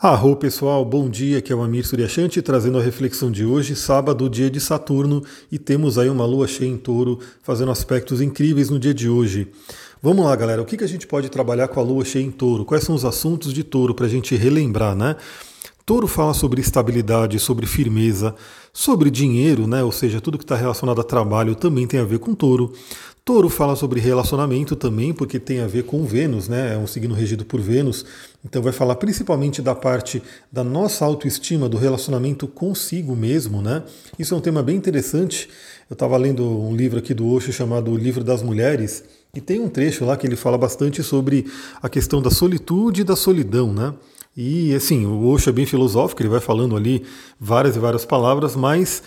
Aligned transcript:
Arro 0.00 0.36
pessoal, 0.36 0.84
bom 0.84 1.10
dia, 1.10 1.38
aqui 1.38 1.52
é 1.52 1.56
o 1.56 1.60
Amir 1.60 1.84
Suryashanti 1.84 2.40
trazendo 2.40 2.78
a 2.78 2.80
reflexão 2.80 3.32
de 3.32 3.44
hoje, 3.44 3.74
sábado, 3.74 4.30
dia 4.30 4.48
de 4.48 4.60
Saturno, 4.60 5.24
e 5.50 5.58
temos 5.58 5.98
aí 5.98 6.08
uma 6.08 6.24
lua 6.24 6.46
cheia 6.46 6.68
em 6.68 6.76
touro, 6.76 7.18
fazendo 7.42 7.72
aspectos 7.72 8.20
incríveis 8.20 8.70
no 8.70 8.78
dia 8.78 8.94
de 8.94 9.08
hoje. 9.08 9.48
Vamos 10.00 10.24
lá, 10.24 10.36
galera, 10.36 10.62
o 10.62 10.64
que, 10.64 10.76
que 10.76 10.84
a 10.84 10.88
gente 10.88 11.04
pode 11.04 11.28
trabalhar 11.28 11.66
com 11.66 11.80
a 11.80 11.82
lua 11.82 12.04
cheia 12.04 12.22
em 12.22 12.30
touro? 12.30 12.64
Quais 12.64 12.84
são 12.84 12.94
os 12.94 13.04
assuntos 13.04 13.52
de 13.52 13.64
touro 13.64 13.92
para 13.92 14.06
a 14.06 14.08
gente 14.08 14.36
relembrar, 14.36 14.94
né? 14.94 15.16
Touro 15.88 16.06
fala 16.06 16.34
sobre 16.34 16.60
estabilidade, 16.60 17.38
sobre 17.38 17.64
firmeza, 17.64 18.34
sobre 18.74 19.10
dinheiro, 19.10 19.66
né? 19.66 19.82
Ou 19.82 19.90
seja, 19.90 20.20
tudo 20.20 20.36
que 20.36 20.44
está 20.44 20.54
relacionado 20.54 21.00
a 21.00 21.02
trabalho 21.02 21.54
também 21.54 21.86
tem 21.86 21.98
a 21.98 22.04
ver 22.04 22.18
com 22.18 22.34
touro. 22.34 22.74
Touro 23.24 23.48
fala 23.48 23.74
sobre 23.74 23.98
relacionamento 23.98 24.76
também, 24.76 25.14
porque 25.14 25.38
tem 25.38 25.60
a 25.60 25.66
ver 25.66 25.84
com 25.84 26.04
Vênus, 26.04 26.46
né? 26.46 26.74
É 26.74 26.76
um 26.76 26.86
signo 26.86 27.14
regido 27.14 27.42
por 27.42 27.58
Vênus. 27.58 28.04
Então 28.44 28.60
vai 28.60 28.70
falar 28.70 28.96
principalmente 28.96 29.62
da 29.62 29.74
parte 29.74 30.22
da 30.52 30.62
nossa 30.62 31.06
autoestima, 31.06 31.70
do 31.70 31.78
relacionamento 31.78 32.46
consigo 32.46 33.16
mesmo, 33.16 33.62
né? 33.62 33.82
Isso 34.18 34.34
é 34.34 34.36
um 34.36 34.42
tema 34.42 34.62
bem 34.62 34.76
interessante. 34.76 35.48
Eu 35.88 35.94
estava 35.94 36.18
lendo 36.18 36.46
um 36.46 36.76
livro 36.76 36.98
aqui 36.98 37.14
do 37.14 37.26
Osho 37.26 37.50
chamado 37.50 37.90
O 37.90 37.96
Livro 37.96 38.22
das 38.22 38.42
Mulheres, 38.42 39.04
e 39.34 39.40
tem 39.40 39.58
um 39.58 39.70
trecho 39.70 40.04
lá 40.04 40.18
que 40.18 40.26
ele 40.26 40.36
fala 40.36 40.58
bastante 40.58 41.02
sobre 41.02 41.46
a 41.80 41.88
questão 41.88 42.20
da 42.20 42.30
solitude 42.30 43.00
e 43.00 43.04
da 43.04 43.16
solidão, 43.16 43.72
né? 43.72 43.94
E 44.36 44.74
assim, 44.74 45.04
o 45.04 45.26
Osho 45.26 45.50
é 45.50 45.52
bem 45.52 45.66
filosófico, 45.66 46.22
ele 46.22 46.28
vai 46.28 46.38
falando 46.40 46.76
ali 46.76 47.02
várias 47.40 47.74
e 47.74 47.78
várias 47.78 48.04
palavras, 48.04 48.54
mas 48.54 49.02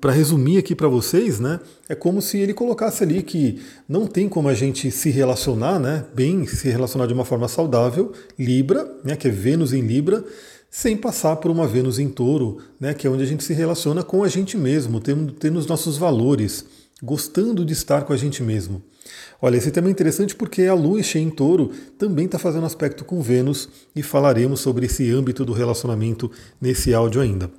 para 0.00 0.12
resumir 0.12 0.58
aqui 0.58 0.74
para 0.74 0.88
vocês, 0.88 1.40
né, 1.40 1.60
é 1.88 1.94
como 1.94 2.20
se 2.20 2.38
ele 2.38 2.52
colocasse 2.52 3.02
ali 3.02 3.22
que 3.22 3.60
não 3.88 4.06
tem 4.06 4.28
como 4.28 4.48
a 4.48 4.54
gente 4.54 4.90
se 4.90 5.10
relacionar, 5.10 5.78
né, 5.78 6.04
bem, 6.14 6.46
se 6.46 6.68
relacionar 6.68 7.06
de 7.06 7.14
uma 7.14 7.24
forma 7.24 7.48
saudável, 7.48 8.12
Libra, 8.38 8.90
né, 9.02 9.16
que 9.16 9.28
é 9.28 9.30
Vênus 9.30 9.72
em 9.72 9.80
Libra, 9.80 10.24
sem 10.70 10.96
passar 10.96 11.36
por 11.36 11.50
uma 11.50 11.66
Vênus 11.66 11.98
em 11.98 12.08
Touro, 12.08 12.58
né, 12.78 12.92
que 12.92 13.06
é 13.06 13.10
onde 13.10 13.22
a 13.22 13.26
gente 13.26 13.44
se 13.44 13.54
relaciona 13.54 14.02
com 14.02 14.22
a 14.22 14.28
gente 14.28 14.58
mesmo, 14.58 15.00
tendo, 15.00 15.32
tendo 15.32 15.58
os 15.58 15.66
nossos 15.66 15.96
valores, 15.96 16.66
gostando 17.02 17.64
de 17.64 17.72
estar 17.72 18.04
com 18.04 18.12
a 18.12 18.16
gente 18.16 18.42
mesmo. 18.42 18.82
Olha, 19.40 19.56
esse 19.56 19.70
tema 19.70 19.88
é 19.88 19.90
interessante 19.90 20.34
porque 20.34 20.62
a 20.62 20.74
Lua 20.74 21.02
cheia 21.02 21.22
em 21.22 21.30
touro 21.30 21.70
também 21.98 22.26
está 22.26 22.38
fazendo 22.38 22.66
aspecto 22.66 23.04
com 23.04 23.20
Vênus 23.20 23.68
e 23.94 24.02
falaremos 24.02 24.60
sobre 24.60 24.86
esse 24.86 25.10
âmbito 25.10 25.44
do 25.44 25.52
relacionamento 25.52 26.30
nesse 26.60 26.94
áudio 26.94 27.20
ainda. 27.20 27.50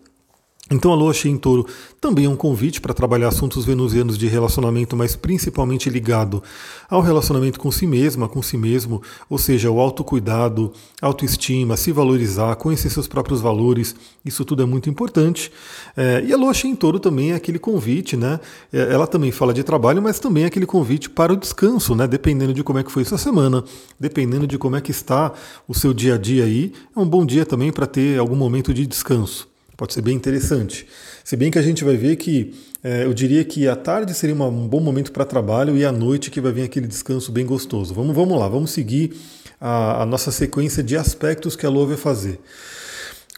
Então 0.69 0.91
a 0.91 0.95
lua 0.95 1.13
cheia 1.13 1.31
em 1.31 1.37
touro 1.37 1.65
também 2.01 2.25
é 2.25 2.29
um 2.29 2.35
convite 2.35 2.81
para 2.81 2.93
trabalhar 2.93 3.29
assuntos 3.29 3.63
venusianos 3.63 4.17
de 4.17 4.27
relacionamento, 4.27 4.97
mas 4.97 5.15
principalmente 5.15 5.89
ligado 5.89 6.43
ao 6.89 7.01
relacionamento 7.01 7.59
com 7.59 7.71
si 7.71 7.87
mesma, 7.87 8.27
com 8.27 8.41
si 8.41 8.57
mesmo, 8.57 9.01
ou 9.29 9.37
seja, 9.37 9.71
o 9.71 9.79
autocuidado, 9.79 10.73
autoestima, 11.01 11.77
se 11.77 11.91
valorizar, 11.91 12.55
conhecer 12.57 12.89
seus 12.89 13.07
próprios 13.07 13.39
valores, 13.39 13.95
isso 14.25 14.43
tudo 14.43 14.61
é 14.61 14.65
muito 14.65 14.89
importante. 14.89 15.51
É, 15.95 16.23
e 16.27 16.33
a 16.33 16.37
lua 16.37 16.53
cheia 16.53 16.71
em 16.71 16.75
touro 16.75 16.99
também 16.99 17.31
é 17.31 17.35
aquele 17.35 17.59
convite, 17.59 18.17
né? 18.17 18.39
É, 18.71 18.93
ela 18.93 19.07
também 19.07 19.31
fala 19.31 19.53
de 19.53 19.63
trabalho, 19.63 20.01
mas 20.01 20.19
também 20.19 20.43
é 20.43 20.47
aquele 20.47 20.65
convite 20.65 21.09
para 21.09 21.31
o 21.31 21.37
descanso, 21.37 21.95
né? 21.95 22.07
Dependendo 22.07 22.53
de 22.53 22.63
como 22.63 22.77
é 22.77 22.83
que 22.83 22.91
foi 22.91 23.05
sua 23.05 23.17
semana, 23.17 23.63
dependendo 23.97 24.45
de 24.45 24.57
como 24.57 24.75
é 24.75 24.81
que 24.81 24.91
está 24.91 25.31
o 25.65 25.73
seu 25.73 25.93
dia 25.93 26.15
a 26.15 26.17
dia 26.17 26.43
aí, 26.43 26.73
é 26.95 26.99
um 26.99 27.07
bom 27.07 27.25
dia 27.25 27.45
também 27.45 27.71
para 27.71 27.85
ter 27.85 28.19
algum 28.19 28.35
momento 28.35 28.73
de 28.73 28.85
descanso. 28.85 29.47
Pode 29.77 29.93
ser 29.93 30.01
bem 30.01 30.15
interessante. 30.15 30.87
Se 31.23 31.37
bem 31.37 31.51
que 31.51 31.59
a 31.59 31.61
gente 31.61 31.83
vai 31.83 31.95
ver 31.95 32.15
que 32.15 32.55
é, 32.83 33.05
eu 33.05 33.13
diria 33.13 33.45
que 33.45 33.67
a 33.67 33.75
tarde 33.75 34.11
seria 34.15 34.33
uma, 34.33 34.47
um 34.47 34.67
bom 34.67 34.79
momento 34.79 35.11
para 35.11 35.23
trabalho 35.23 35.77
e 35.77 35.85
à 35.85 35.91
noite 35.91 36.31
que 36.31 36.41
vai 36.41 36.51
vir 36.51 36.63
aquele 36.63 36.87
descanso 36.87 37.31
bem 37.31 37.45
gostoso. 37.45 37.93
Vamos, 37.93 38.15
vamos 38.15 38.39
lá, 38.39 38.47
vamos 38.47 38.71
seguir 38.71 39.15
a, 39.61 40.01
a 40.01 40.05
nossa 40.05 40.31
sequência 40.31 40.81
de 40.81 40.97
aspectos 40.97 41.55
que 41.55 41.63
a 41.63 41.69
Lua 41.69 41.85
vai 41.85 41.97
fazer. 41.97 42.39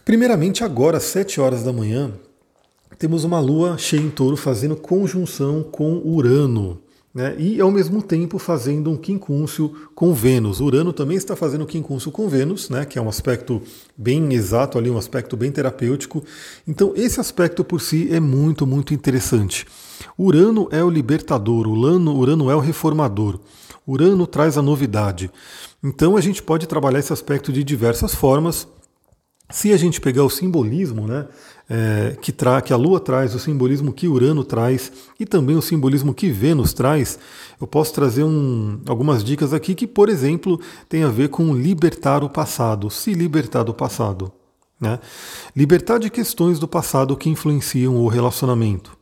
Primeiramente, 0.02 0.64
agora, 0.64 0.96
às 0.96 1.04
7 1.04 1.42
horas 1.42 1.62
da 1.62 1.74
manhã, 1.74 2.10
temos 2.98 3.22
uma 3.22 3.38
Lua 3.38 3.76
cheia 3.76 4.00
em 4.00 4.08
touro 4.08 4.36
fazendo 4.36 4.76
conjunção 4.76 5.62
com 5.62 6.00
Urano 6.02 6.80
né, 7.14 7.34
e 7.38 7.60
ao 7.60 7.70
mesmo 7.70 8.02
tempo 8.02 8.38
fazendo 8.38 8.90
um 8.90 8.96
quincúncio 8.96 9.74
com 9.94 10.14
Vênus. 10.14 10.60
Urano 10.60 10.92
também 10.92 11.16
está 11.16 11.34
fazendo 11.34 11.66
quincúncio 11.66 12.10
com 12.12 12.28
Vênus, 12.28 12.70
né, 12.70 12.84
que 12.84 12.98
é 12.98 13.02
um 13.02 13.08
aspecto 13.08 13.60
bem 13.96 14.32
exato 14.32 14.78
ali, 14.78 14.88
um 14.88 14.98
aspecto 14.98 15.36
bem 15.36 15.50
terapêutico. 15.50 16.22
Então 16.66 16.92
esse 16.94 17.20
aspecto 17.20 17.64
por 17.64 17.80
si 17.80 18.08
é 18.12 18.20
muito, 18.20 18.66
muito 18.66 18.94
interessante. 18.94 19.66
Urano 20.16 20.68
é 20.70 20.82
o 20.82 20.90
libertador, 20.90 21.66
Urano, 21.66 22.16
Urano 22.16 22.50
é 22.50 22.54
o 22.54 22.60
reformador. 22.60 23.40
Urano 23.86 24.26
traz 24.26 24.56
a 24.56 24.62
novidade. 24.62 25.30
Então 25.82 26.16
a 26.16 26.20
gente 26.20 26.42
pode 26.42 26.66
trabalhar 26.68 27.00
esse 27.00 27.12
aspecto 27.12 27.52
de 27.52 27.64
diversas 27.64 28.14
formas. 28.14 28.68
Se 29.50 29.72
a 29.72 29.76
gente 29.76 30.00
pegar 30.00 30.24
o 30.24 30.30
simbolismo, 30.30 31.06
né, 31.06 31.26
é, 31.68 32.16
que, 32.20 32.32
tra 32.32 32.60
que 32.60 32.72
a 32.72 32.76
Lua 32.76 32.98
traz, 32.98 33.34
o 33.34 33.38
simbolismo 33.38 33.92
que 33.92 34.08
Urano 34.08 34.44
traz 34.44 34.92
e 35.18 35.24
também 35.24 35.56
o 35.56 35.62
simbolismo 35.62 36.12
que 36.12 36.30
Vênus 36.30 36.72
traz, 36.72 37.18
eu 37.60 37.66
posso 37.66 37.92
trazer 37.92 38.24
um, 38.24 38.80
algumas 38.86 39.22
dicas 39.22 39.52
aqui 39.52 39.74
que, 39.74 39.86
por 39.86 40.08
exemplo, 40.08 40.60
tem 40.88 41.04
a 41.04 41.08
ver 41.08 41.28
com 41.28 41.54
libertar 41.54 42.24
o 42.24 42.28
passado, 42.28 42.90
se 42.90 43.12
libertar 43.12 43.62
do 43.62 43.74
passado. 43.74 44.32
Né? 44.80 44.98
Libertar 45.54 45.98
de 45.98 46.10
questões 46.10 46.58
do 46.58 46.66
passado 46.66 47.16
que 47.16 47.28
influenciam 47.28 47.96
o 47.96 48.08
relacionamento. 48.08 48.98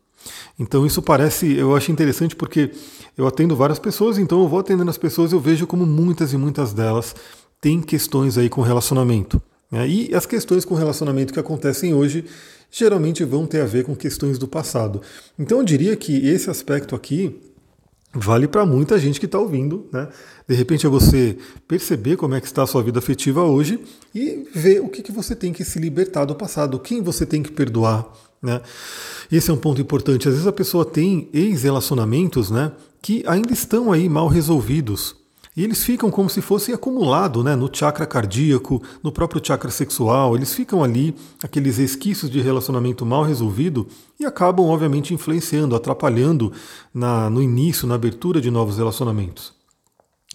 Então 0.58 0.84
isso 0.84 1.00
parece, 1.00 1.54
eu 1.54 1.74
acho 1.74 1.92
interessante 1.92 2.34
porque 2.34 2.72
eu 3.16 3.26
atendo 3.26 3.56
várias 3.56 3.78
pessoas, 3.78 4.18
então 4.18 4.42
eu 4.42 4.48
vou 4.48 4.58
atendendo 4.58 4.90
as 4.90 4.98
pessoas 4.98 5.30
e 5.30 5.34
eu 5.34 5.40
vejo 5.40 5.66
como 5.66 5.86
muitas 5.86 6.32
e 6.32 6.36
muitas 6.36 6.72
delas 6.72 7.14
têm 7.60 7.80
questões 7.80 8.36
aí 8.36 8.48
com 8.48 8.60
relacionamento. 8.60 9.40
Né? 9.70 9.88
E 9.88 10.14
as 10.14 10.26
questões 10.26 10.64
com 10.64 10.74
relacionamento 10.74 11.32
que 11.32 11.40
acontecem 11.40 11.94
hoje 11.94 12.24
geralmente 12.70 13.24
vão 13.24 13.46
ter 13.46 13.60
a 13.60 13.66
ver 13.66 13.84
com 13.84 13.94
questões 13.96 14.38
do 14.38 14.46
passado. 14.46 15.00
Então 15.38 15.58
eu 15.58 15.64
diria 15.64 15.96
que 15.96 16.26
esse 16.28 16.50
aspecto 16.50 16.94
aqui 16.94 17.40
vale 18.12 18.48
para 18.48 18.64
muita 18.64 18.98
gente 18.98 19.20
que 19.20 19.26
está 19.26 19.38
ouvindo, 19.38 19.86
né? 19.92 20.08
De 20.46 20.54
repente 20.54 20.86
é 20.86 20.88
você 20.88 21.36
perceber 21.66 22.16
como 22.16 22.34
é 22.34 22.40
que 22.40 22.46
está 22.46 22.62
a 22.62 22.66
sua 22.66 22.82
vida 22.82 22.98
afetiva 22.98 23.42
hoje 23.44 23.80
e 24.14 24.48
ver 24.54 24.80
o 24.80 24.88
que, 24.88 25.02
que 25.02 25.12
você 25.12 25.36
tem 25.36 25.52
que 25.52 25.64
se 25.64 25.78
libertar 25.78 26.24
do 26.24 26.34
passado, 26.34 26.78
quem 26.78 27.02
você 27.02 27.26
tem 27.26 27.42
que 27.42 27.52
perdoar, 27.52 28.06
né? 28.42 28.62
Esse 29.30 29.50
é 29.50 29.54
um 29.54 29.58
ponto 29.58 29.80
importante. 29.80 30.26
Às 30.26 30.34
vezes 30.34 30.46
a 30.46 30.52
pessoa 30.52 30.84
tem 30.84 31.28
ex-relacionamentos, 31.34 32.50
né, 32.50 32.72
que 33.02 33.22
ainda 33.26 33.52
estão 33.52 33.92
aí 33.92 34.08
mal 34.08 34.26
resolvidos. 34.26 35.14
E 35.58 35.64
eles 35.64 35.82
ficam 35.82 36.08
como 36.08 36.30
se 36.30 36.40
fosse 36.40 36.72
acumulado 36.72 37.42
né, 37.42 37.56
no 37.56 37.68
chakra 37.72 38.06
cardíaco, 38.06 38.80
no 39.02 39.10
próprio 39.10 39.44
chakra 39.44 39.72
sexual, 39.72 40.36
eles 40.36 40.54
ficam 40.54 40.84
ali, 40.84 41.16
aqueles 41.42 41.78
resquícios 41.78 42.30
de 42.30 42.40
relacionamento 42.40 43.04
mal 43.04 43.24
resolvido, 43.24 43.88
e 44.20 44.24
acabam, 44.24 44.66
obviamente, 44.66 45.12
influenciando, 45.12 45.74
atrapalhando 45.74 46.52
na, 46.94 47.28
no 47.28 47.42
início, 47.42 47.88
na 47.88 47.96
abertura 47.96 48.40
de 48.40 48.52
novos 48.52 48.78
relacionamentos. 48.78 49.52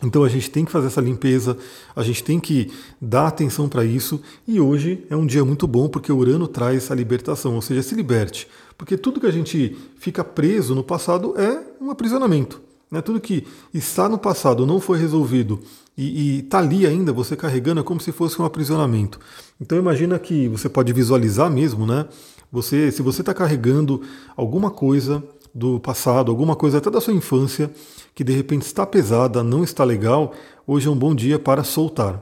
Então 0.04 0.26
a 0.26 0.28
gente 0.28 0.52
tem 0.52 0.66
que 0.66 0.72
fazer 0.74 0.88
essa 0.88 1.00
limpeza, 1.00 1.58
a 1.96 2.04
gente 2.04 2.22
tem 2.22 2.38
que 2.38 2.70
dar 3.00 3.28
atenção 3.28 3.70
para 3.70 3.86
isso, 3.86 4.22
e 4.46 4.60
hoje 4.60 5.06
é 5.10 5.16
um 5.16 5.26
dia 5.26 5.46
muito 5.46 5.66
bom 5.66 5.88
porque 5.88 6.12
o 6.12 6.18
Urano 6.18 6.50
traz 6.50 6.92
a 6.92 6.96
libertação, 6.96 7.56
ou 7.56 7.62
seja, 7.62 7.82
se 7.82 7.96
liberte. 7.96 8.46
Porque 8.78 8.98
tudo 8.98 9.22
que 9.22 9.28
a 9.28 9.32
gente 9.32 9.74
fica 9.96 10.22
preso 10.22 10.76
no 10.76 10.84
passado 10.84 11.34
é 11.40 11.64
um 11.80 11.90
aprisionamento. 11.90 12.73
Né? 12.94 13.02
Tudo 13.02 13.20
que 13.20 13.48
está 13.74 14.08
no 14.08 14.20
passado 14.20 14.68
não 14.68 14.80
foi 14.80 15.00
resolvido 15.00 15.60
e 15.98 16.42
está 16.42 16.60
ali 16.60 16.86
ainda, 16.86 17.12
você 17.12 17.36
carregando, 17.36 17.82
é 17.82 17.84
como 17.84 18.00
se 18.00 18.12
fosse 18.12 18.40
um 18.40 18.46
aprisionamento. 18.46 19.20
Então 19.60 19.80
imagina 19.80 20.20
que 20.20 20.48
você 20.48 20.70
pode 20.70 20.94
visualizar 20.94 21.50
mesmo, 21.50 21.88
né? 21.88 22.06
Você, 22.52 22.92
se 22.92 23.02
você 23.02 23.24
está 23.24 23.34
carregando 23.34 24.04
alguma 24.38 24.70
coisa 24.70 25.24
do 25.56 25.80
passado, 25.80 26.30
alguma 26.30 26.56
coisa 26.56 26.78
até 26.78 26.92
da 26.92 27.02
sua 27.02 27.16
infância, 27.16 27.72
que 28.14 28.24
de 28.24 28.32
repente 28.32 28.62
está 28.62 28.86
pesada, 28.86 29.42
não 29.42 29.64
está 29.64 29.84
legal, 29.84 30.32
hoje 30.68 30.88
é 30.88 30.92
um 30.92 30.96
bom 30.96 31.16
dia 31.16 31.40
para 31.40 31.64
soltar. 31.64 32.22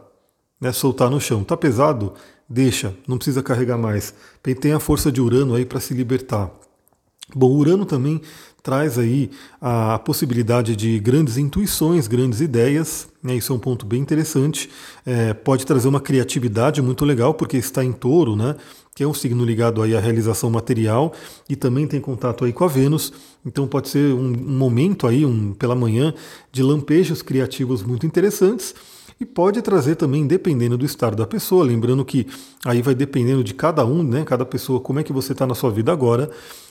Né? 0.59 0.71
Soltar 0.71 1.09
no 1.09 1.19
chão. 1.19 1.41
Está 1.41 1.57
pesado? 1.57 2.13
Deixa, 2.47 2.95
não 3.05 3.17
precisa 3.17 3.43
carregar 3.43 3.77
mais. 3.77 4.13
Tem 4.61 4.71
a 4.71 4.79
força 4.79 5.11
de 5.11 5.19
Urano 5.19 5.53
aí 5.53 5.65
para 5.65 5.81
se 5.81 5.93
libertar. 5.93 6.49
Bom, 7.33 7.49
Urano 7.51 7.85
também 7.85 8.21
traz 8.63 8.97
aí 8.97 9.29
a 9.59 9.97
possibilidade 9.99 10.75
de 10.75 10.99
grandes 10.99 11.37
intuições, 11.37 12.07
grandes 12.07 12.41
ideias. 12.41 13.07
Né? 13.21 13.35
Isso 13.35 13.51
é 13.51 13.55
um 13.55 13.59
ponto 13.59 13.85
bem 13.85 14.01
interessante. 14.01 14.69
É, 15.05 15.33
pode 15.33 15.65
trazer 15.65 15.87
uma 15.87 15.99
criatividade 15.99 16.81
muito 16.81 17.03
legal, 17.05 17.33
porque 17.33 17.57
está 17.57 17.83
em 17.83 17.91
touro, 17.91 18.35
né? 18.35 18.55
que 18.93 19.03
é 19.03 19.07
um 19.07 19.13
signo 19.13 19.43
ligado 19.43 19.81
aí 19.81 19.95
à 19.95 19.99
realização 19.99 20.49
material 20.49 21.13
e 21.49 21.55
também 21.55 21.87
tem 21.87 21.99
contato 21.99 22.45
aí 22.45 22.53
com 22.53 22.63
a 22.63 22.67
Vênus. 22.67 23.11
Então 23.45 23.67
pode 23.67 23.89
ser 23.89 24.13
um, 24.13 24.27
um 24.27 24.57
momento 24.57 25.07
aí, 25.07 25.25
um, 25.25 25.53
pela 25.53 25.75
manhã, 25.75 26.13
de 26.51 26.61
lampejos 26.61 27.21
criativos 27.21 27.81
muito 27.81 28.05
interessantes 28.05 28.75
e 29.21 29.25
pode 29.25 29.61
trazer 29.61 29.97
também, 29.97 30.25
dependendo 30.25 30.75
do 30.75 30.83
estado 30.83 31.15
da 31.15 31.27
pessoa, 31.27 31.63
lembrando 31.63 32.03
que 32.03 32.25
aí 32.65 32.81
vai 32.81 32.95
dependendo 32.95 33.43
de 33.43 33.53
cada 33.53 33.85
um, 33.85 34.01
né? 34.01 34.23
Cada 34.25 34.43
pessoa, 34.43 34.79
como 34.79 34.99
é 34.99 35.03
que 35.03 35.13
você 35.13 35.33
está 35.33 35.45
na 35.45 35.53
sua 35.53 35.69
vida 35.69 35.91
agora, 35.91 36.27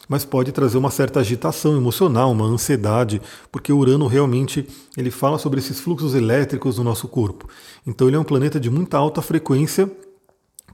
mas 0.09 0.25
pode 0.25 0.51
trazer 0.51 0.77
uma 0.77 0.91
certa 0.91 1.21
agitação 1.21 1.77
emocional, 1.77 2.33
uma 2.33 2.45
ansiedade, 2.45 3.23
porque 3.53 3.73
Urano 3.73 4.09
realmente 4.09 4.67
ele 4.97 5.13
fala 5.13 5.39
sobre 5.39 5.61
esses 5.61 5.79
fluxos 5.79 6.13
elétricos 6.13 6.79
no 6.79 6.83
nosso 6.83 7.07
corpo. 7.07 7.49
Então 7.87 8.09
ele 8.09 8.17
é 8.17 8.19
um 8.19 8.25
planeta 8.25 8.59
de 8.59 8.69
muita 8.69 8.99
alta 8.99 9.23
frequência 9.23 9.89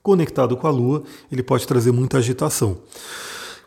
conectado 0.02 0.56
com 0.56 0.66
a 0.66 0.70
Lua, 0.70 1.02
ele 1.30 1.42
pode 1.42 1.66
trazer 1.66 1.92
muita 1.92 2.16
agitação. 2.16 2.78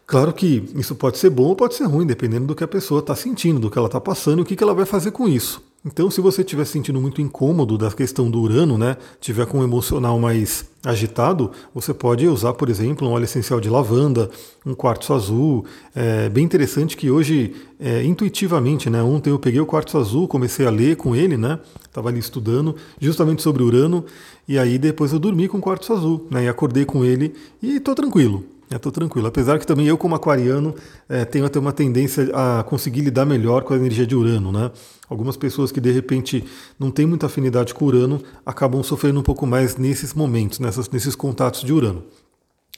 Claro 0.07 0.33
que 0.33 0.67
isso 0.73 0.95
pode 0.95 1.19
ser 1.19 1.29
bom 1.29 1.43
ou 1.43 1.55
pode 1.55 1.75
ser 1.75 1.83
ruim, 1.83 2.07
dependendo 2.07 2.47
do 2.47 2.55
que 2.55 2.63
a 2.63 2.67
pessoa 2.67 3.01
está 3.01 3.15
sentindo, 3.15 3.59
do 3.59 3.69
que 3.69 3.77
ela 3.77 3.85
está 3.85 4.01
passando 4.01 4.39
e 4.39 4.41
o 4.41 4.45
que, 4.45 4.55
que 4.55 4.63
ela 4.63 4.73
vai 4.73 4.85
fazer 4.85 5.11
com 5.11 5.27
isso. 5.27 5.68
Então, 5.91 6.11
se 6.11 6.21
você 6.21 6.41
estiver 6.41 6.65
sentindo 6.65 7.01
muito 7.01 7.19
incômodo 7.19 7.75
da 7.75 7.89
questão 7.89 8.29
do 8.29 8.39
Urano, 8.39 8.77
né, 8.77 8.95
tiver 9.19 9.47
com 9.47 9.57
um 9.57 9.63
emocional 9.63 10.19
mais 10.19 10.63
agitado, 10.85 11.49
você 11.73 11.95
pode 11.95 12.27
usar, 12.27 12.53
por 12.53 12.69
exemplo, 12.69 13.07
um 13.07 13.11
óleo 13.11 13.23
essencial 13.23 13.59
de 13.59 13.71
lavanda, 13.71 14.29
um 14.63 14.75
quartzo 14.75 15.15
azul. 15.15 15.65
É 15.95 16.29
bem 16.29 16.45
interessante 16.45 16.95
que 16.95 17.09
hoje, 17.09 17.55
é, 17.79 18.03
intuitivamente, 18.03 18.87
né, 18.87 19.01
ontem 19.01 19.31
eu 19.31 19.39
peguei 19.39 19.59
o 19.59 19.65
quartzo 19.65 19.97
azul, 19.97 20.27
comecei 20.27 20.67
a 20.67 20.69
ler 20.69 20.95
com 20.95 21.15
ele, 21.15 21.37
né, 21.37 21.59
estava 21.83 22.09
ali 22.09 22.19
estudando 22.19 22.75
justamente 23.01 23.41
sobre 23.41 23.63
Urano, 23.63 24.05
e 24.47 24.59
aí 24.59 24.77
depois 24.77 25.11
eu 25.11 25.17
dormi 25.17 25.47
com 25.47 25.57
o 25.57 25.61
quartzo 25.61 25.91
azul, 25.91 26.27
né, 26.29 26.43
e 26.43 26.47
acordei 26.47 26.85
com 26.85 27.03
ele 27.03 27.33
e 27.63 27.77
estou 27.77 27.95
tranquilo. 27.95 28.45
Estou 28.75 28.91
tranquilo. 28.91 29.27
Apesar 29.27 29.57
que 29.57 29.65
também 29.65 29.87
eu, 29.87 29.97
como 29.97 30.13
aquariano, 30.13 30.75
é, 31.07 31.25
tenho 31.25 31.45
até 31.45 31.57
uma 31.57 31.73
tendência 31.73 32.29
a 32.33 32.63
conseguir 32.63 33.01
lidar 33.01 33.25
melhor 33.25 33.63
com 33.63 33.73
a 33.73 33.77
energia 33.77 34.05
de 34.05 34.15
Urano. 34.15 34.51
Né? 34.51 34.71
Algumas 35.09 35.35
pessoas 35.35 35.71
que 35.71 35.81
de 35.81 35.91
repente 35.91 36.43
não 36.79 36.91
têm 36.91 37.05
muita 37.05 37.25
afinidade 37.25 37.73
com 37.73 37.85
Urano 37.85 38.21
acabam 38.45 38.83
sofrendo 38.83 39.19
um 39.19 39.23
pouco 39.23 39.47
mais 39.47 39.75
nesses 39.75 40.13
momentos, 40.13 40.59
nessas, 40.59 40.87
nesses 40.89 41.15
contatos 41.15 41.61
de 41.61 41.73
Urano. 41.73 42.03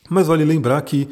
Mas 0.09 0.27
vale 0.27 0.45
lembrar 0.45 0.81
que 0.81 1.09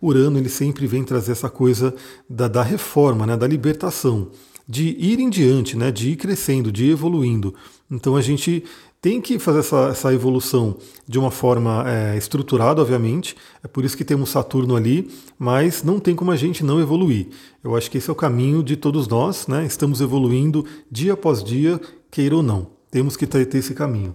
Urano 0.00 0.38
ele 0.38 0.48
sempre 0.48 0.86
vem 0.86 1.04
trazer 1.04 1.32
essa 1.32 1.50
coisa 1.50 1.94
da, 2.28 2.48
da 2.48 2.62
reforma, 2.62 3.26
né, 3.26 3.36
da 3.36 3.46
libertação, 3.46 4.30
de 4.66 4.96
ir 4.98 5.20
em 5.20 5.30
diante, 5.30 5.76
né, 5.76 5.90
de 5.90 6.10
ir 6.10 6.16
crescendo, 6.16 6.72
de 6.72 6.86
ir 6.86 6.90
evoluindo. 6.90 7.54
Então 7.90 8.16
a 8.16 8.22
gente 8.22 8.64
tem 9.02 9.20
que 9.20 9.36
fazer 9.36 9.58
essa, 9.58 9.88
essa 9.88 10.14
evolução 10.14 10.76
de 11.08 11.18
uma 11.18 11.32
forma 11.32 11.84
é, 11.90 12.16
estruturada, 12.16 12.80
obviamente. 12.80 13.34
É 13.60 13.66
por 13.66 13.84
isso 13.84 13.96
que 13.96 14.04
temos 14.04 14.30
Saturno 14.30 14.76
ali, 14.76 15.10
mas 15.36 15.82
não 15.82 15.98
tem 15.98 16.14
como 16.14 16.30
a 16.30 16.36
gente 16.36 16.62
não 16.64 16.80
evoluir. 16.80 17.26
Eu 17.64 17.76
acho 17.76 17.90
que 17.90 17.98
esse 17.98 18.08
é 18.08 18.12
o 18.12 18.16
caminho 18.16 18.62
de 18.62 18.76
todos 18.76 19.08
nós, 19.08 19.48
né? 19.48 19.66
Estamos 19.66 20.00
evoluindo 20.00 20.64
dia 20.88 21.14
após 21.14 21.42
dia, 21.42 21.80
queira 22.12 22.36
ou 22.36 22.44
não. 22.44 22.68
Temos 22.92 23.16
que 23.16 23.26
ter, 23.26 23.44
ter 23.46 23.58
esse 23.58 23.74
caminho. 23.74 24.14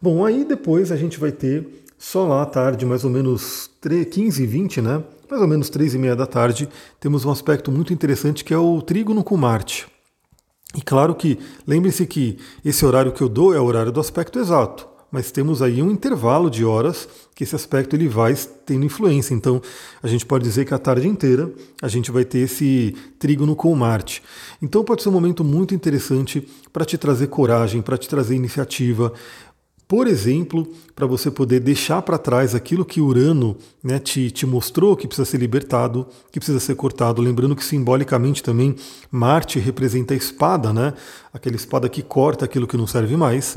Bom, 0.00 0.24
aí 0.24 0.44
depois 0.44 0.92
a 0.92 0.96
gente 0.96 1.18
vai 1.18 1.32
ter 1.32 1.66
só 1.98 2.28
lá 2.28 2.42
à 2.42 2.46
tarde, 2.46 2.86
mais 2.86 3.02
ou 3.02 3.10
menos 3.10 3.68
3, 3.80 4.06
15 4.06 4.40
e 4.40 4.46
20, 4.46 4.82
né? 4.82 5.02
Mais 5.28 5.42
ou 5.42 5.48
menos 5.48 5.68
3 5.68 5.94
e 5.94 5.98
meia 5.98 6.14
da 6.14 6.26
tarde, 6.26 6.68
temos 7.00 7.24
um 7.24 7.30
aspecto 7.32 7.72
muito 7.72 7.92
interessante 7.92 8.44
que 8.44 8.54
é 8.54 8.58
o 8.58 8.80
trígono 8.80 9.24
com 9.24 9.36
Marte. 9.36 9.95
E 10.76 10.82
claro 10.82 11.14
que, 11.14 11.38
lembre-se 11.66 12.06
que 12.06 12.38
esse 12.62 12.84
horário 12.84 13.12
que 13.12 13.22
eu 13.22 13.28
dou 13.28 13.54
é 13.54 13.58
o 13.58 13.64
horário 13.64 13.90
do 13.90 13.98
aspecto 13.98 14.38
exato, 14.38 14.86
mas 15.10 15.30
temos 15.30 15.62
aí 15.62 15.80
um 15.80 15.90
intervalo 15.90 16.50
de 16.50 16.64
horas 16.64 17.08
que 17.34 17.44
esse 17.44 17.54
aspecto 17.54 17.96
ele 17.96 18.08
vai 18.08 18.34
tendo 18.66 18.84
influência. 18.84 19.32
Então, 19.32 19.62
a 20.02 20.06
gente 20.06 20.26
pode 20.26 20.44
dizer 20.44 20.66
que 20.66 20.74
a 20.74 20.78
tarde 20.78 21.08
inteira 21.08 21.50
a 21.80 21.88
gente 21.88 22.10
vai 22.10 22.24
ter 22.24 22.40
esse 22.40 22.94
trígono 23.18 23.56
com 23.56 23.74
Marte. 23.74 24.22
Então, 24.60 24.84
pode 24.84 25.02
ser 25.02 25.08
um 25.08 25.12
momento 25.12 25.42
muito 25.42 25.74
interessante 25.74 26.46
para 26.72 26.84
te 26.84 26.98
trazer 26.98 27.28
coragem, 27.28 27.80
para 27.80 27.96
te 27.96 28.08
trazer 28.08 28.34
iniciativa, 28.34 29.12
por 29.88 30.08
exemplo, 30.08 30.66
para 30.96 31.06
você 31.06 31.30
poder 31.30 31.60
deixar 31.60 32.02
para 32.02 32.18
trás 32.18 32.56
aquilo 32.56 32.84
que 32.84 33.00
Urano 33.00 33.56
né, 33.82 34.00
te, 34.00 34.32
te 34.32 34.44
mostrou 34.44 34.96
que 34.96 35.06
precisa 35.06 35.24
ser 35.24 35.38
libertado, 35.38 36.08
que 36.32 36.40
precisa 36.40 36.58
ser 36.58 36.74
cortado. 36.74 37.22
Lembrando 37.22 37.54
que 37.54 37.64
simbolicamente 37.64 38.42
também 38.42 38.74
Marte 39.12 39.60
representa 39.60 40.12
a 40.12 40.16
espada, 40.16 40.72
né? 40.72 40.92
aquela 41.32 41.54
espada 41.54 41.88
que 41.88 42.02
corta 42.02 42.44
aquilo 42.44 42.66
que 42.66 42.76
não 42.76 42.86
serve 42.86 43.16
mais. 43.16 43.56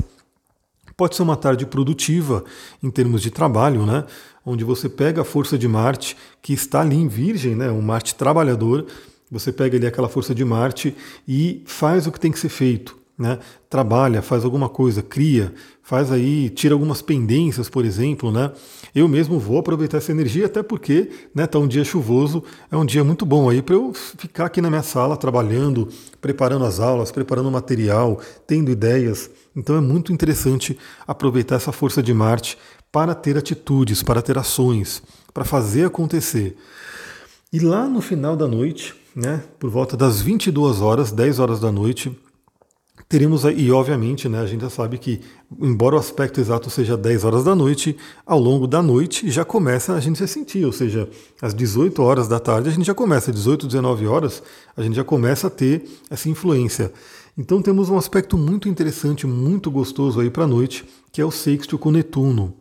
Pode 0.96 1.16
ser 1.16 1.22
uma 1.22 1.36
tarde 1.36 1.66
produtiva 1.66 2.44
em 2.80 2.90
termos 2.90 3.22
de 3.22 3.32
trabalho, 3.32 3.84
né? 3.84 4.04
onde 4.46 4.62
você 4.62 4.88
pega 4.88 5.22
a 5.22 5.24
força 5.24 5.58
de 5.58 5.66
Marte, 5.66 6.16
que 6.40 6.52
está 6.52 6.82
ali 6.82 6.94
em 6.96 7.08
Virgem, 7.08 7.56
né? 7.56 7.72
um 7.72 7.82
Marte 7.82 8.14
trabalhador, 8.14 8.86
você 9.28 9.50
pega 9.50 9.76
ali 9.76 9.86
aquela 9.86 10.08
força 10.08 10.32
de 10.32 10.44
Marte 10.44 10.94
e 11.26 11.64
faz 11.66 12.06
o 12.06 12.12
que 12.12 12.20
tem 12.20 12.30
que 12.30 12.38
ser 12.38 12.50
feito 12.50 12.99
né? 13.20 13.38
Trabalha, 13.68 14.22
faz 14.22 14.46
alguma 14.46 14.66
coisa, 14.66 15.02
cria, 15.02 15.52
faz 15.82 16.10
aí, 16.10 16.48
tira 16.48 16.74
algumas 16.74 17.02
pendências, 17.02 17.68
por 17.68 17.84
exemplo, 17.84 18.32
né? 18.32 18.50
Eu 18.94 19.06
mesmo 19.06 19.38
vou 19.38 19.58
aproveitar 19.58 19.98
essa 19.98 20.10
energia, 20.10 20.46
até 20.46 20.62
porque, 20.62 21.10
né, 21.34 21.46
tá 21.46 21.58
um 21.58 21.68
dia 21.68 21.84
chuvoso, 21.84 22.42
é 22.72 22.76
um 22.78 22.84
dia 22.84 23.04
muito 23.04 23.26
bom 23.26 23.50
aí 23.50 23.60
para 23.60 23.74
eu 23.74 23.92
ficar 23.92 24.46
aqui 24.46 24.62
na 24.62 24.70
minha 24.70 24.82
sala 24.82 25.18
trabalhando, 25.18 25.86
preparando 26.18 26.64
as 26.64 26.80
aulas, 26.80 27.12
preparando 27.12 27.50
material, 27.50 28.18
tendo 28.46 28.70
ideias. 28.70 29.30
Então 29.54 29.76
é 29.76 29.80
muito 29.82 30.14
interessante 30.14 30.78
aproveitar 31.06 31.56
essa 31.56 31.72
força 31.72 32.02
de 32.02 32.14
Marte 32.14 32.56
para 32.90 33.14
ter 33.14 33.36
atitudes, 33.36 34.02
para 34.02 34.22
ter 34.22 34.38
ações, 34.38 35.02
para 35.34 35.44
fazer 35.44 35.84
acontecer. 35.84 36.56
E 37.52 37.60
lá 37.60 37.86
no 37.86 38.00
final 38.00 38.34
da 38.34 38.48
noite, 38.48 38.94
né, 39.14 39.42
por 39.58 39.68
volta 39.68 39.94
das 39.94 40.22
22 40.22 40.80
horas, 40.80 41.12
10 41.12 41.38
horas 41.38 41.60
da 41.60 41.70
noite, 41.70 42.16
Teremos 43.10 43.44
aí, 43.44 43.62
e 43.62 43.72
obviamente, 43.72 44.28
né, 44.28 44.38
a 44.38 44.46
gente 44.46 44.60
já 44.60 44.70
sabe 44.70 44.96
que, 44.96 45.20
embora 45.60 45.96
o 45.96 45.98
aspecto 45.98 46.40
exato 46.40 46.70
seja 46.70 46.96
10 46.96 47.24
horas 47.24 47.42
da 47.42 47.56
noite, 47.56 47.96
ao 48.24 48.38
longo 48.38 48.68
da 48.68 48.80
noite 48.80 49.28
já 49.32 49.44
começa 49.44 49.94
a 49.94 49.98
gente 49.98 50.22
a 50.22 50.28
sentir, 50.28 50.64
ou 50.64 50.70
seja, 50.70 51.10
às 51.42 51.52
18 51.52 52.00
horas 52.00 52.28
da 52.28 52.38
tarde 52.38 52.68
a 52.68 52.72
gente 52.72 52.86
já 52.86 52.94
começa, 52.94 53.32
às 53.32 53.36
18, 53.36 53.66
19 53.66 54.06
horas, 54.06 54.40
a 54.76 54.82
gente 54.82 54.94
já 54.94 55.02
começa 55.02 55.48
a 55.48 55.50
ter 55.50 55.82
essa 56.08 56.28
influência. 56.28 56.92
Então 57.36 57.60
temos 57.60 57.90
um 57.90 57.98
aspecto 57.98 58.38
muito 58.38 58.68
interessante, 58.68 59.26
muito 59.26 59.72
gostoso 59.72 60.20
aí 60.20 60.30
para 60.30 60.44
a 60.44 60.46
noite, 60.46 60.84
que 61.10 61.20
é 61.20 61.24
o 61.24 61.32
sexto 61.32 61.76
com 61.76 61.90
Netuno. 61.90 62.54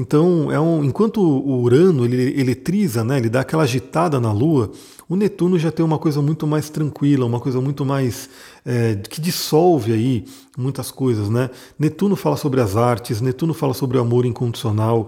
Então, 0.00 0.50
é 0.50 0.58
um, 0.58 0.82
enquanto 0.82 1.20
o 1.20 1.60
Urano 1.60 2.06
ele 2.06 2.40
eletriza, 2.40 3.04
né, 3.04 3.18
ele 3.18 3.28
dá 3.28 3.40
aquela 3.40 3.64
agitada 3.64 4.18
na 4.18 4.32
Lua, 4.32 4.72
o 5.06 5.14
Netuno 5.14 5.58
já 5.58 5.70
tem 5.70 5.84
uma 5.84 5.98
coisa 5.98 6.22
muito 6.22 6.46
mais 6.46 6.70
tranquila, 6.70 7.26
uma 7.26 7.38
coisa 7.38 7.60
muito 7.60 7.84
mais 7.84 8.30
é, 8.64 8.94
que 8.94 9.20
dissolve 9.20 9.92
aí 9.92 10.24
muitas 10.56 10.90
coisas, 10.90 11.28
né? 11.28 11.50
Netuno 11.78 12.16
fala 12.16 12.38
sobre 12.38 12.62
as 12.62 12.76
artes, 12.76 13.20
Netuno 13.20 13.52
fala 13.52 13.74
sobre 13.74 13.98
o 13.98 14.00
amor 14.00 14.24
incondicional. 14.24 15.06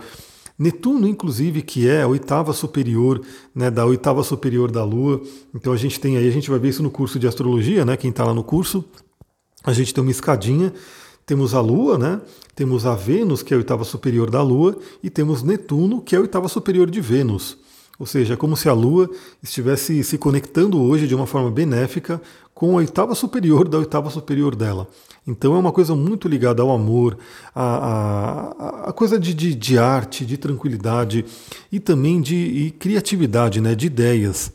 Netuno, 0.59 1.09
inclusive, 1.09 1.63
que 1.63 1.89
é 1.89 2.03
a 2.03 2.07
oitava 2.07 2.53
superior, 2.53 3.23
né, 3.55 3.71
da 3.71 3.87
oitava 3.87 4.23
superior 4.23 4.71
da 4.71 4.85
Lua. 4.85 5.23
Então 5.55 5.73
a 5.73 5.77
gente 5.77 5.99
tem 5.99 6.19
aí, 6.19 6.29
a 6.29 6.33
gente 6.33 6.51
vai 6.51 6.59
ver 6.59 6.69
isso 6.69 6.83
no 6.83 6.91
curso 6.91 7.19
de 7.19 7.27
astrologia, 7.27 7.83
né? 7.83 7.97
Quem 7.97 8.11
está 8.11 8.25
lá 8.25 8.35
no 8.35 8.45
curso, 8.45 8.85
a 9.65 9.73
gente 9.73 9.95
tem 9.95 10.03
uma 10.03 10.11
escadinha 10.11 10.71
temos 11.33 11.55
a 11.55 11.63
Lua, 11.63 11.97
né? 11.97 12.21
temos 12.55 12.85
a 12.85 12.95
Vênus, 12.95 13.43
que 13.43 13.55
é 13.55 13.57
a 13.57 13.59
oitava 13.59 13.85
superior 13.85 14.29
da 14.29 14.43
Lua, 14.43 14.77
e 15.03 15.09
temos 15.09 15.43
Netuno, 15.43 16.03
que 16.03 16.15
é 16.15 16.19
a 16.19 16.21
oitava 16.21 16.47
superior 16.47 16.91
de 16.91 17.01
Vênus. 17.01 17.57
Ou 17.99 18.05
seja, 18.05 18.35
é 18.35 18.37
como 18.37 18.55
se 18.55 18.69
a 18.69 18.75
Lua 18.75 19.09
estivesse 19.43 20.05
se 20.05 20.19
conectando 20.19 20.79
hoje 20.79 21.09
de 21.09 21.15
uma 21.15 21.27
forma 21.27 21.51
benéfica 21.51 22.21
com 22.55 22.73
a 22.73 22.75
oitava 22.81 23.15
superior 23.15 23.67
da 23.67 23.79
oitava 23.79 24.11
superior 24.11 24.55
dela. 24.55 24.87
Então 25.27 25.55
é 25.55 25.59
uma 25.59 25.73
coisa 25.73 25.97
muito 25.97 26.29
ligada 26.29 26.61
ao 26.61 26.71
amor, 26.71 27.17
a, 27.55 27.65
a, 27.65 28.89
a 28.91 28.93
coisa 28.93 29.19
de, 29.19 29.33
de, 29.33 29.55
de, 29.55 29.79
arte, 29.79 30.27
de 30.27 30.37
tranquilidade 30.37 31.25
e 31.71 31.81
também 31.81 32.21
de 32.21 32.75
criatividade, 32.79 33.59
né, 33.59 33.75
de 33.75 33.87
ideias. 33.87 34.53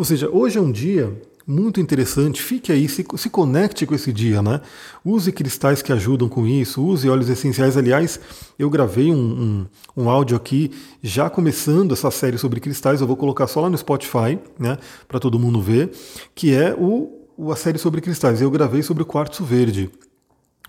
Ou 0.00 0.04
seja, 0.04 0.30
hoje 0.30 0.56
é 0.56 0.60
um 0.62 0.72
dia 0.72 1.12
muito 1.46 1.78
interessante. 1.78 2.40
Fique 2.40 2.72
aí, 2.72 2.88
se, 2.88 3.04
se 3.18 3.28
conecte 3.28 3.84
com 3.84 3.94
esse 3.94 4.10
dia, 4.10 4.40
né? 4.40 4.62
Use 5.04 5.30
cristais 5.30 5.82
que 5.82 5.92
ajudam 5.92 6.26
com 6.26 6.46
isso, 6.46 6.82
use 6.82 7.06
óleos 7.06 7.28
essenciais. 7.28 7.76
Aliás, 7.76 8.18
eu 8.58 8.70
gravei 8.70 9.12
um, 9.12 9.66
um, 9.94 10.04
um 10.04 10.08
áudio 10.08 10.38
aqui, 10.38 10.70
já 11.02 11.28
começando 11.28 11.92
essa 11.92 12.10
série 12.10 12.38
sobre 12.38 12.60
cristais, 12.60 13.02
eu 13.02 13.06
vou 13.06 13.14
colocar 13.14 13.46
só 13.46 13.60
lá 13.60 13.68
no 13.68 13.76
Spotify, 13.76 14.38
né? 14.58 14.78
Para 15.06 15.20
todo 15.20 15.38
mundo 15.38 15.60
ver, 15.60 15.90
que 16.34 16.54
é 16.54 16.74
o, 16.74 17.50
a 17.52 17.56
série 17.56 17.76
sobre 17.76 18.00
cristais. 18.00 18.40
Eu 18.40 18.50
gravei 18.50 18.82
sobre 18.82 19.02
o 19.02 19.06
quartzo 19.06 19.44
verde. 19.44 19.90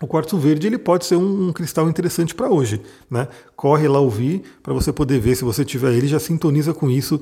O 0.02 0.08
quartzo 0.08 0.38
verde 0.38 0.68
ele 0.68 0.78
pode 0.78 1.06
ser 1.06 1.16
um, 1.16 1.48
um 1.48 1.54
cristal 1.54 1.88
interessante 1.88 2.36
para 2.36 2.50
hoje, 2.50 2.82
né? 3.10 3.30
Corre 3.56 3.88
lá 3.88 4.02
ouvir 4.02 4.42
para 4.62 4.74
você 4.74 4.92
poder 4.92 5.22
ver 5.22 5.36
se 5.36 5.46
você 5.46 5.64
tiver 5.64 5.94
ele, 5.94 6.08
já 6.08 6.20
sintoniza 6.20 6.74
com 6.74 6.90
isso 6.90 7.22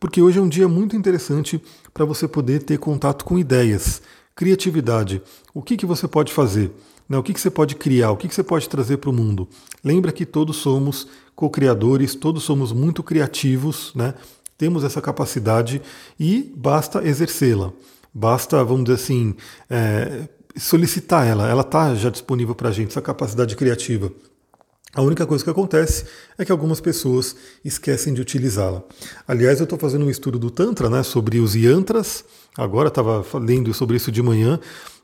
porque 0.00 0.22
hoje 0.22 0.38
é 0.38 0.42
um 0.42 0.48
dia 0.48 0.68
muito 0.68 0.96
interessante 0.96 1.62
para 1.92 2.04
você 2.04 2.28
poder 2.28 2.62
ter 2.62 2.78
contato 2.78 3.24
com 3.24 3.38
ideias, 3.38 4.00
criatividade. 4.34 5.22
O 5.52 5.62
que, 5.62 5.76
que 5.76 5.86
você 5.86 6.06
pode 6.06 6.32
fazer? 6.32 6.70
Né? 7.08 7.18
O 7.18 7.22
que, 7.22 7.32
que 7.32 7.40
você 7.40 7.50
pode 7.50 7.74
criar? 7.74 8.10
O 8.10 8.16
que, 8.16 8.28
que 8.28 8.34
você 8.34 8.42
pode 8.42 8.68
trazer 8.68 8.98
para 8.98 9.10
o 9.10 9.12
mundo? 9.12 9.48
Lembra 9.82 10.12
que 10.12 10.26
todos 10.26 10.56
somos 10.56 11.08
co-criadores, 11.34 12.14
todos 12.14 12.42
somos 12.42 12.72
muito 12.72 13.02
criativos, 13.02 13.92
né? 13.94 14.14
temos 14.58 14.82
essa 14.82 15.00
capacidade 15.00 15.80
e 16.18 16.52
basta 16.56 17.06
exercê-la. 17.06 17.72
Basta, 18.12 18.62
vamos 18.64 18.84
dizer 18.84 18.96
assim, 18.96 19.34
é, 19.70 20.28
solicitar 20.56 21.26
ela. 21.26 21.48
Ela 21.48 21.62
está 21.62 21.94
já 21.94 22.10
disponível 22.10 22.54
para 22.54 22.68
a 22.68 22.72
gente, 22.72 22.88
essa 22.88 23.00
capacidade 23.00 23.54
criativa. 23.54 24.12
A 24.94 25.02
única 25.02 25.26
coisa 25.26 25.44
que 25.44 25.50
acontece 25.50 26.06
é 26.38 26.44
que 26.44 26.52
algumas 26.52 26.80
pessoas 26.80 27.36
esquecem 27.64 28.14
de 28.14 28.22
utilizá-la. 28.22 28.82
Aliás, 29.26 29.60
eu 29.60 29.64
estou 29.64 29.78
fazendo 29.78 30.06
um 30.06 30.10
estudo 30.10 30.38
do 30.38 30.50
Tantra 30.50 30.88
né, 30.88 31.02
sobre 31.02 31.38
os 31.40 31.54
yantras, 31.54 32.24
agora 32.56 32.88
estava 32.88 33.24
lendo 33.38 33.72
sobre 33.74 33.96
isso 33.96 34.10
de 34.10 34.22
manhã, 34.22 34.58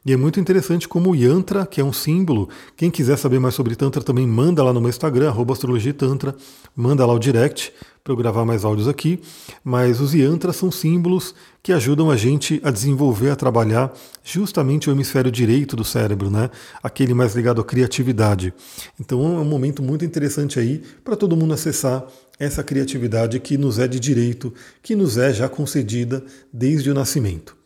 e 0.06 0.12
é 0.12 0.16
muito 0.16 0.38
interessante 0.38 0.86
como 0.86 1.10
o 1.10 1.14
Yantra, 1.14 1.64
que 1.64 1.80
é 1.80 1.84
um 1.84 1.92
símbolo, 1.92 2.48
quem 2.76 2.90
quiser 2.90 3.16
saber 3.16 3.38
mais 3.38 3.54
sobre 3.54 3.74
Tantra 3.74 4.02
também 4.02 4.26
manda 4.26 4.62
lá 4.62 4.72
no 4.72 4.80
meu 4.80 4.90
Instagram, 4.90 5.32
astrologitantra, 5.50 6.34
manda 6.76 7.06
lá 7.06 7.14
o 7.14 7.18
direct 7.18 7.72
para 8.04 8.12
eu 8.12 8.16
gravar 8.18 8.44
mais 8.44 8.66
áudios 8.66 8.86
aqui. 8.86 9.18
Mas 9.64 9.98
os 9.98 10.12
Yantras 10.12 10.56
são 10.56 10.70
símbolos 10.70 11.34
que 11.62 11.72
ajudam 11.72 12.10
a 12.10 12.16
gente 12.16 12.60
a 12.62 12.70
desenvolver, 12.70 13.30
a 13.30 13.36
trabalhar 13.36 13.90
justamente 14.22 14.90
o 14.90 14.92
hemisfério 14.92 15.32
direito 15.32 15.74
do 15.74 15.84
cérebro, 15.84 16.30
né? 16.30 16.50
Aquele 16.82 17.14
mais 17.14 17.34
ligado 17.34 17.62
à 17.62 17.64
criatividade. 17.64 18.52
Então 19.00 19.24
é 19.24 19.40
um 19.40 19.44
momento 19.44 19.82
muito 19.82 20.04
interessante 20.04 20.60
aí 20.60 20.82
para 21.02 21.16
todo 21.16 21.34
mundo 21.34 21.54
acessar 21.54 22.04
essa 22.38 22.62
criatividade 22.62 23.40
que 23.40 23.56
nos 23.56 23.78
é 23.78 23.88
de 23.88 23.98
direito, 23.98 24.52
que 24.82 24.94
nos 24.94 25.16
é 25.16 25.32
já 25.32 25.48
concedida 25.48 26.22
desde 26.52 26.90
o 26.90 26.94
nascimento. 26.94 27.56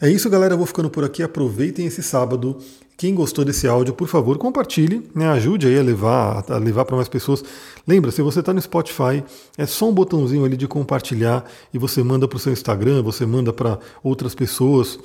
É 0.00 0.10
isso, 0.10 0.28
galera. 0.28 0.54
Eu 0.54 0.58
vou 0.58 0.66
ficando 0.66 0.90
por 0.90 1.04
aqui. 1.04 1.22
Aproveitem 1.22 1.86
esse 1.86 2.02
sábado. 2.02 2.58
Quem 2.96 3.14
gostou 3.14 3.44
desse 3.44 3.68
áudio, 3.68 3.92
por 3.92 4.08
favor, 4.08 4.38
compartilhe, 4.38 5.06
né? 5.14 5.28
ajude 5.28 5.66
aí 5.66 5.78
a 5.78 5.82
levar, 5.82 6.42
a 6.48 6.56
levar 6.56 6.86
para 6.86 6.96
mais 6.96 7.08
pessoas. 7.08 7.44
Lembra, 7.86 8.10
se 8.10 8.22
você 8.22 8.40
está 8.40 8.54
no 8.54 8.60
Spotify, 8.60 9.22
é 9.58 9.66
só 9.66 9.90
um 9.90 9.92
botãozinho 9.92 10.46
ali 10.46 10.56
de 10.56 10.66
compartilhar 10.66 11.44
e 11.74 11.78
você 11.78 12.02
manda 12.02 12.26
para 12.26 12.36
o 12.36 12.38
seu 12.38 12.54
Instagram, 12.54 13.02
você 13.02 13.26
manda 13.26 13.52
para 13.52 13.78
outras 14.02 14.34
pessoas. 14.34 14.98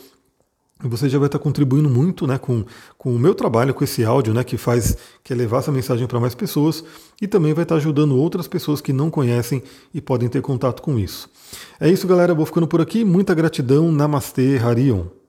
E 0.81 0.87
você 0.87 1.09
já 1.09 1.19
vai 1.19 1.27
estar 1.27 1.37
tá 1.37 1.43
contribuindo 1.43 1.89
muito 1.89 2.25
né, 2.25 2.37
com, 2.37 2.63
com 2.97 3.13
o 3.13 3.19
meu 3.19 3.35
trabalho, 3.35 3.73
com 3.73 3.83
esse 3.83 4.05
áudio, 4.05 4.33
né, 4.33 4.43
que 4.43 4.57
faz 4.57 4.97
que 5.21 5.33
é 5.33 5.35
levar 5.35 5.59
essa 5.59 5.71
mensagem 5.71 6.07
para 6.07 6.19
mais 6.19 6.33
pessoas 6.33 6.83
e 7.21 7.27
também 7.27 7.53
vai 7.53 7.63
estar 7.63 7.75
tá 7.75 7.79
ajudando 7.79 8.17
outras 8.17 8.47
pessoas 8.47 8.79
que 8.79 8.93
não 8.93 9.11
conhecem 9.11 9.61
e 9.93 9.99
podem 9.99 10.29
ter 10.29 10.41
contato 10.41 10.81
com 10.81 10.97
isso. 10.97 11.29
É 11.77 11.89
isso, 11.89 12.07
galera. 12.07 12.33
vou 12.33 12.45
ficando 12.45 12.67
por 12.67 12.79
aqui. 12.79 13.03
Muita 13.03 13.35
gratidão. 13.35 13.91
Namastê, 13.91 14.57
Harion. 14.57 15.20